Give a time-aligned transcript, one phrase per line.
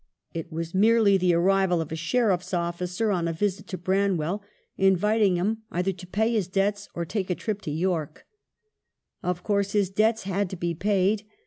[0.33, 1.45] It was merely the / TROUBLES.
[1.53, 1.81] iqj arri\\.
[1.83, 4.41] of a sheriff's officer on a visit to Bran well,
[4.79, 5.19] invit.
[5.19, 8.25] \g him either to pay his debts or take a trip to York.
[9.21, 11.25] Of course his debts had to be paid.